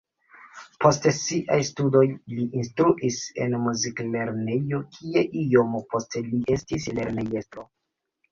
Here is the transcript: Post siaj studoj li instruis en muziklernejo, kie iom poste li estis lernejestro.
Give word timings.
Post 0.83 1.03
siaj 1.17 1.57
studoj 1.67 2.01
li 2.37 2.45
instruis 2.61 3.19
en 3.45 3.53
muziklernejo, 3.67 4.79
kie 4.97 5.23
iom 5.43 5.75
poste 5.93 6.23
li 6.31 6.43
estis 6.57 6.89
lernejestro. 7.01 7.67